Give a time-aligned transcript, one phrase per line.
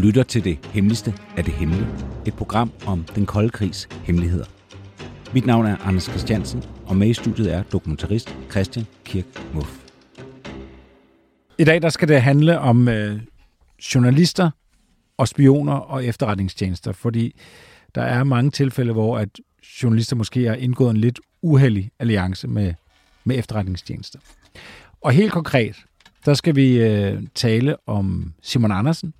[0.00, 1.86] Lytter til det hemmeligste af det hemmelige.
[2.26, 4.44] Et program om den kolde krigs hemmeligheder.
[5.34, 9.78] Mit navn er Anders Christiansen, og med i studiet er dokumentarist Christian Kirk Muff.
[11.58, 13.20] I dag der skal det handle om øh,
[13.94, 14.50] journalister
[15.16, 17.40] og spioner og efterretningstjenester, fordi
[17.94, 19.28] der er mange tilfælde, hvor at
[19.82, 22.74] journalister måske har indgået en lidt uheldig alliance med,
[23.24, 24.18] med efterretningstjenester.
[25.00, 25.76] Og helt konkret,
[26.24, 29.14] der skal vi øh, tale om Simon Andersen,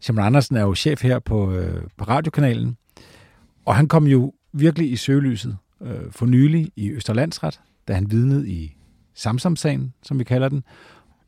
[0.00, 2.76] Simon Andersen er jo chef her på, øh, på radiokanalen,
[3.64, 8.50] og han kom jo virkelig i søgelyset øh, for nylig i Østerlandsret, da han vidnede
[8.50, 8.76] i
[9.14, 10.64] Samsamsagen, som vi kalder den,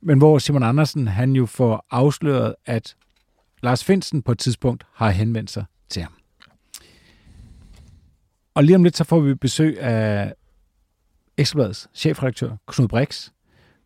[0.03, 2.97] men hvor Simon Andersen han jo får afsløret, at
[3.63, 6.13] Lars Finsen på et tidspunkt har henvendt sig til ham.
[8.55, 10.35] Og lige om lidt, så får vi besøg af
[11.37, 13.31] Ekstrabladets chefredaktør, Knud Brix.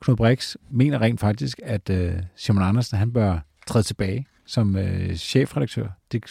[0.01, 5.14] Knud Brix mener rent faktisk, at øh, Simon Andersen han bør træde tilbage som øh,
[5.17, 5.89] chefredaktør.
[6.12, 6.25] Det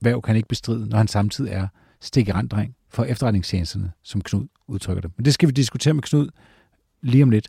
[0.00, 1.68] værv kan han ikke bestride, når han samtidig er
[2.00, 5.10] stikkerandring for efterretningstjenesterne, som Knud udtrykker det.
[5.16, 6.28] Men det skal vi diskutere med Knud
[7.02, 7.48] lige om lidt.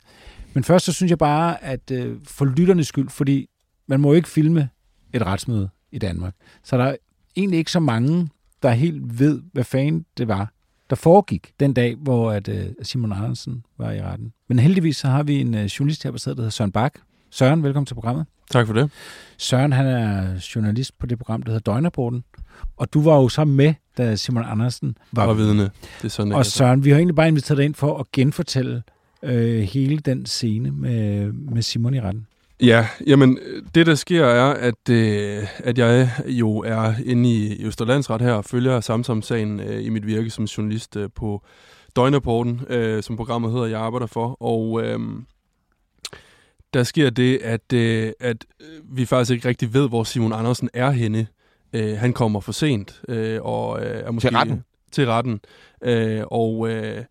[0.53, 3.49] Men først så synes jeg bare, at øh, for lytternes skyld, fordi
[3.87, 4.69] man må jo ikke filme
[5.13, 6.95] et retsmøde i Danmark, så der er
[7.35, 8.29] egentlig ikke så mange,
[8.63, 10.53] der helt ved, hvad fanden det var,
[10.89, 14.33] der foregik den dag, hvor at, øh, Simon Andersen var i retten.
[14.47, 16.99] Men heldigvis så har vi en øh, journalist her på stedet, der hedder Søren Bak.
[17.31, 18.25] Søren, velkommen til programmet.
[18.51, 18.91] Tak for det.
[19.37, 22.23] Søren, han er journalist på det program, der hedder Døgnerporten.
[22.77, 25.63] Og du var jo sammen med, da Simon Andersen var, var vidne.
[25.63, 28.83] Det er sådan, og Søren, vi har egentlig bare inviteret dig ind for at genfortælle
[29.23, 32.27] øh, hele den scene med, med Simon i retten.
[32.61, 33.39] Ja, jamen
[33.75, 38.45] det der sker er, at, øh, at jeg jo er inde i Østerlandsret her og
[38.45, 41.43] følger Samsam-sagen øh, i mit virke som journalist øh, på
[41.95, 44.43] Døgnerporten, øh, som programmet hedder, jeg arbejder for.
[44.43, 44.99] Og øh,
[46.73, 48.45] der sker det, at, øh, at
[48.83, 51.27] vi faktisk ikke rigtig ved, hvor Simon Andersen er henne.
[51.73, 53.01] Øh, han kommer for sent.
[53.09, 54.63] Øh, og øh, er måske, til retten?
[54.91, 55.39] Til retten.
[55.83, 57.03] Øh, og, øh,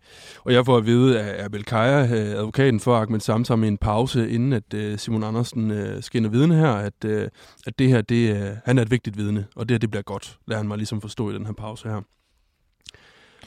[0.44, 3.78] og jeg får at vide af Abel Kaja, øh, advokaten for Ahmed Samsam, i en
[3.78, 7.28] pause, inden at øh, Simon Andersen øh, skinner vidne her, at, øh,
[7.66, 10.02] at det her, det, øh, han er et vigtigt vidne, og det her, det bliver
[10.02, 12.00] godt, lader han mig ligesom forstå i den her pause her.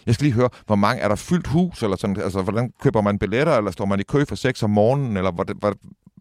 [0.05, 3.01] Jeg skal lige høre, hvor mange er der fyldt hus, eller sådan, altså, hvordan køber
[3.01, 5.71] man billetter, eller står man i kø for 6 om morgenen, eller hvad, hvad,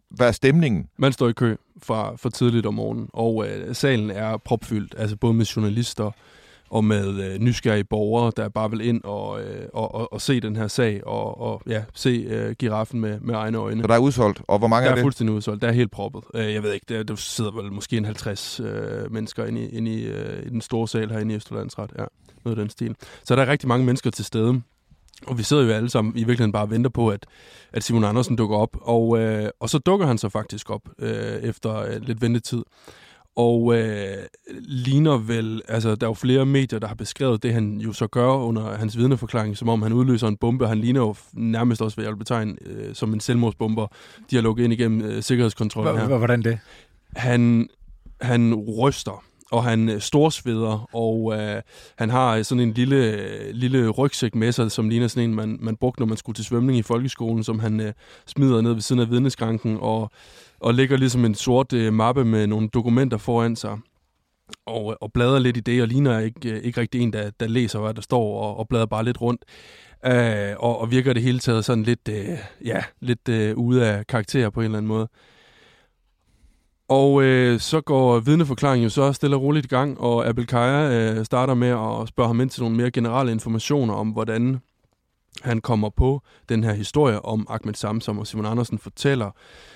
[0.09, 0.87] hvad er stemningen?
[0.97, 5.15] Man står i kø fra for tidligt om morgenen, og øh, salen er propfyldt, altså
[5.15, 6.11] både med journalister
[6.69, 10.39] og med øh, nysgerrige borgere, der bare vil ind og, øh, og, og, og se
[10.39, 13.81] den her sag, og, og ja, se øh, giraffen med, med egne øjne.
[13.81, 14.97] Så der er udsolgt, og hvor mange der er det?
[14.97, 16.23] Der er fuldstændig udsolgt, der er helt proppet.
[16.33, 19.69] Øh, jeg ved ikke, der, der sidder vel måske en 50 øh, mennesker inde, i,
[19.69, 22.05] inde i, øh, i den store sal herinde i Østerlandsret, ja,
[22.45, 22.95] noget af den stil.
[23.23, 24.61] Så der er rigtig mange mennesker til stede.
[25.27, 27.25] Og vi sidder jo alle sammen i virkeligheden bare og venter på, at,
[27.73, 28.77] at Simon Andersen dukker op.
[28.81, 32.63] Og, øh, og så dukker han så faktisk op øh, efter øh, lidt ventetid.
[33.39, 34.17] Og øh,
[34.59, 38.07] ligner vel, altså der er jo flere medier, der har beskrevet det, han jo så
[38.07, 40.67] gør under hans vidneforklaring, som om han udløser en bombe.
[40.67, 43.87] Han ligner jo nærmest også, hvad jeg vil betegne, øh, som en selvmordsbomber,
[44.31, 46.17] de har lukket ind igennem øh, sikkerhedskontrollen her.
[46.17, 46.59] Hvordan det?
[47.15, 47.69] Han,
[48.21, 51.61] han ryster og han øh, storsveder, og øh,
[51.97, 55.35] han har øh, sådan en lille, øh, lille rygsæk med sig, som ligner sådan en,
[55.35, 57.93] man, man brugte, når man skulle til svømning i folkeskolen, som han øh,
[58.27, 60.11] smider ned ved siden af vidneskranken, og,
[60.59, 63.77] og lægger ligesom en sort øh, mappe med nogle dokumenter foran sig,
[64.65, 67.47] og, og bladrer lidt i det, og ligner ikke, øh, ikke rigtig en, der, der
[67.47, 69.45] læser, hvad der står, og, og bladrer bare lidt rundt.
[70.05, 74.07] Øh, og, og virker det hele taget sådan lidt, øh, ja, lidt øh, ude af
[74.07, 75.07] karakter på en eller anden måde.
[76.89, 80.89] Og øh, så går vidneforklaringen jo så stille og roligt i gang, og Abel Kaja
[80.91, 84.59] øh, starter med at spørge ham ind til nogle mere generelle informationer om, hvordan
[85.41, 89.31] han kommer på den her historie om Ahmed Samsam, og Simon Andersen fortæller,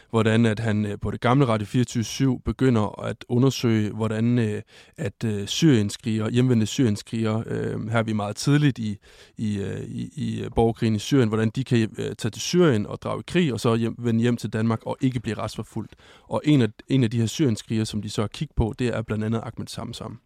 [0.09, 4.61] hvordan at han øh, på det gamle Radio 24 begynder at undersøge, hvordan øh,
[4.97, 7.43] at øh, syrienskriger, hjemvendte syrienskriger,
[7.89, 8.97] her er vi meget tidligt i,
[9.37, 13.23] i, i, i borgerkrigen i Syrien, hvordan de kan tage til Syrien og drage i
[13.27, 15.95] krig, og så hjem, vende hjem til Danmark og ikke blive retsforfulgt.
[16.27, 18.87] Og en af, en af de her syrienskriger, som de så har kigget på, det
[18.87, 20.19] er blandt andet Ahmed Samsam.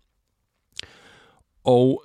[1.63, 2.03] Og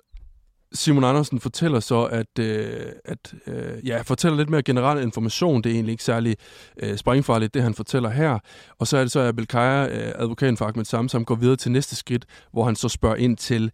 [0.74, 5.62] Simon Andersen fortæller så, at, øh, at øh, ja, fortæller lidt mere generel information.
[5.62, 6.36] Det er egentlig ikke særlig
[6.82, 8.38] øh, springfarligt, det han fortæller her.
[8.78, 11.56] Og så er det så, at Abel Kaja, øh, advokaten for Ahmed Samsam, går videre
[11.56, 13.70] til næste skridt, hvor han så spørger ind til,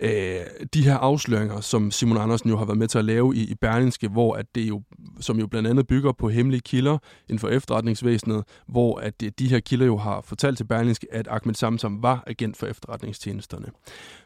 [0.00, 0.40] øh,
[0.74, 3.54] de her afsløringer, som Simon Andersen jo har været med til at lave i, i
[3.54, 4.82] Berlingske, hvor at det jo,
[5.20, 6.98] som jo blandt andet bygger på hemmelige kilder
[7.28, 11.28] inden for efterretningsvæsenet, hvor at det, de her kilder jo har fortalt til Berlingske, at
[11.30, 13.66] Ahmed Samsam var agent for efterretningstjenesterne.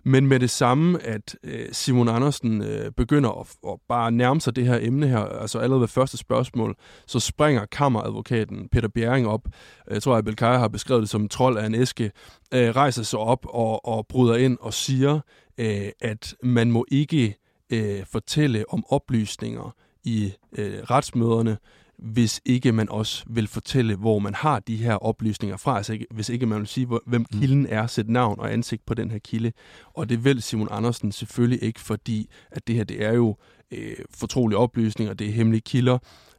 [0.05, 4.57] Men med det samme, at øh, Simon Andersen øh, begynder at, at bare nærme sig
[4.57, 6.77] det her emne her, altså allerede ved første spørgsmål,
[7.07, 9.49] så springer kammeradvokaten Peter Bjerring op.
[9.91, 12.11] Jeg tror, at Belkaja har beskrevet det som en trold af en æske,
[12.55, 15.21] øh, rejser sig op og, og bryder ind og siger,
[15.59, 17.37] øh, at man må ikke
[17.71, 21.59] øh, fortælle om oplysninger i øh, retsmøderne,
[21.99, 25.77] hvis ikke man også vil fortælle, hvor man har de her oplysninger fra.
[25.77, 27.41] Altså ikke, hvis ikke man vil sige, hvor, hvem mm.
[27.41, 29.53] kilden er, sætte navn og ansigt på den her kilde.
[29.95, 33.37] Og det vil Simon Andersen selvfølgelig ikke, fordi at det her det er jo
[33.71, 35.99] øh, fortrolige oplysninger, det er hemmelige kilder.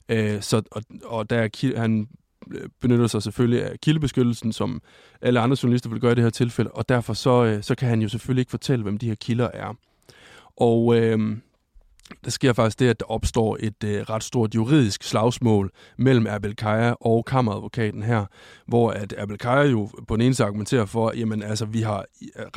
[0.10, 2.08] Øh, så, og, og der er, han
[2.52, 4.82] Øh, benytter sig selvfølgelig af kildebeskyttelsen, som
[5.22, 7.90] alle andre journalister vil gøre i det her tilfælde, og derfor så, øh, så kan
[7.90, 9.74] han jo selvfølgelig ikke fortælle, hvem de her kilder er.
[10.58, 11.38] Og øh,
[12.26, 16.56] der sker faktisk det, at der opstår et øh, ret stort juridisk slagsmål mellem Abel
[16.56, 18.26] Kaya og kammeradvokaten her,
[18.68, 22.06] hvor at Abel Kaya jo på den ene side argumenterer for, jamen altså, vi har,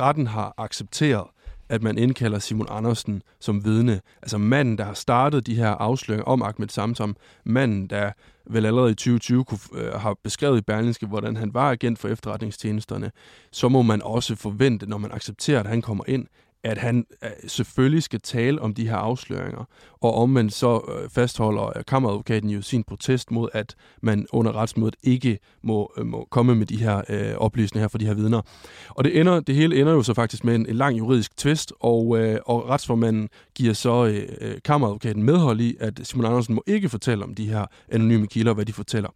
[0.01, 1.27] retten har accepteret,
[1.69, 4.01] at man indkalder Simon Andersen som vidne.
[4.21, 8.11] Altså manden, der har startet de her afsløringer om Ahmed Samsam, manden, der
[8.49, 12.07] vel allerede i 2020 kunne, øh, har beskrevet i Berlingske, hvordan han var agent for
[12.07, 13.11] efterretningstjenesterne,
[13.51, 16.27] så må man også forvente, når man accepterer, at han kommer ind,
[16.63, 19.63] at han øh, selvfølgelig skal tale om de her afsløringer,
[20.01, 24.51] og om man så øh, fastholder øh, kammeradvokaten jo sin protest mod, at man under
[24.51, 28.41] retsmødet ikke må, må komme med de her øh, oplysninger her for de her vidner.
[28.89, 31.73] Og det, ender, det hele ender jo så faktisk med en, en lang juridisk tvist,
[31.79, 34.05] og, øh, og retsformanden giver så
[34.41, 38.53] øh, kammeradvokaten medhold i, at Simon Andersen må ikke fortælle om de her anonyme kilder,
[38.53, 39.09] hvad de fortæller.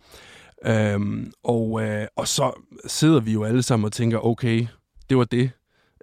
[0.65, 2.51] Øhm, og, øh, og så
[2.87, 4.67] sidder vi jo alle sammen og tænker, okay,
[5.09, 5.51] det var det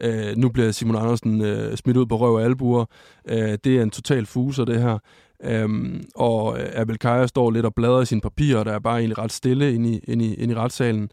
[0.01, 2.85] Øh, nu bliver Simon Andersen øh, smidt ud på røv og albuer.
[3.29, 4.99] Øh, det er en total fuser, det her.
[5.45, 9.19] Øhm, og Abel Kaja står lidt og bladrer i sine papirer, der er bare egentlig
[9.19, 11.11] ret stille inde i, inde i, inde i retssalen.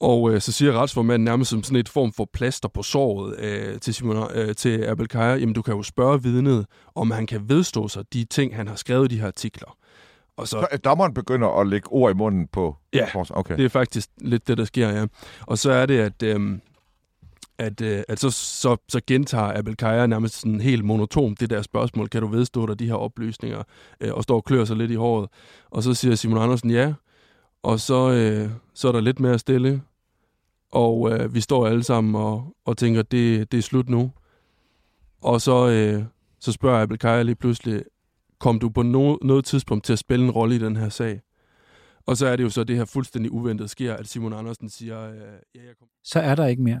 [0.00, 3.80] Og øh, så siger retsformanden nærmest som sådan et form for plaster på såret øh,
[3.80, 7.48] til, Simon, øh, til Abel Kaja, jamen du kan jo spørge vidnet, om han kan
[7.48, 9.76] vedstå sig de ting, han har skrevet i de her artikler.
[10.36, 12.76] Og så, så dommeren begynder at lægge ord i munden på...
[12.92, 13.56] Ja, okay.
[13.56, 15.06] det er faktisk lidt det, der sker, ja.
[15.46, 16.22] Og så er det, at...
[16.22, 16.58] Øh,
[17.60, 21.62] at, øh, at så, så, så gentager Abel Kaja nærmest sådan helt monotont det der
[21.62, 23.62] spørgsmål, kan du vedstå dig de her oplysninger,
[24.00, 25.28] øh, og står og klør sig lidt i håret.
[25.70, 26.94] Og så siger Simon Andersen ja,
[27.62, 29.82] og så, øh, så er der lidt mere stille,
[30.72, 34.12] og øh, vi står alle sammen og, og tænker, det, det er slut nu.
[35.22, 36.04] Og så, øh,
[36.40, 37.82] så spørger Abel Kaja lige pludselig,
[38.38, 41.20] kom du på no, noget tidspunkt til at spille en rolle i den her sag?
[42.06, 45.10] Og så er det jo så, det her fuldstændig uventet sker, at Simon Andersen siger,
[45.10, 45.16] øh,
[45.54, 45.88] ja, jeg kom.
[46.04, 46.80] Så er der ikke mere